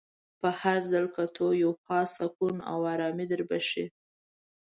[0.41, 3.85] په هر ځل کتو یو خاص سکون او ارامي در بخښي.